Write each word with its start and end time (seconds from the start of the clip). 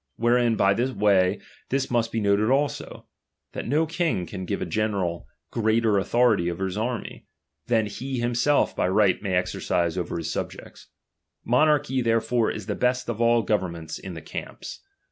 Wherein, 0.15 0.55
by 0.55 0.73
tl»e 0.73 0.93
way, 0.93 1.39
this 1.69 1.91
must 1.91 2.11
be 2.11 2.19
noted 2.19 2.49
also; 2.49 3.05
that 3.51 3.67
no 3.67 3.85
king 3.85 4.25
can 4.25 4.47
Sive 4.47 4.63
a 4.63 4.65
general 4.65 5.27
greater 5.51 5.99
authority 5.99 6.49
over 6.49 6.65
his 6.65 6.75
army, 6.75 7.27
ttian 7.69 7.85
he 7.85 8.17
himself 8.17 8.75
by 8.75 8.87
right 8.87 9.21
may 9.21 9.35
exercise 9.35 9.99
over 9.99 10.15
all 10.15 10.17
his 10.17 10.27
^Xibjects. 10.29 10.85
Monarch]) 11.45 11.85
therefore 12.03 12.49
is 12.49 12.65
the 12.65 12.73
best 12.73 13.09
of 13.09 13.21
all 13.21 13.45
^■overnments 13.45 13.99
in 13.99 14.15
the 14.15 14.23
camps. 14.23 14.79